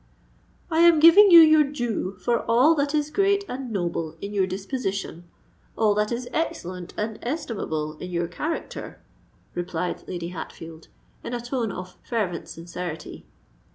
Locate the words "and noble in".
3.47-4.33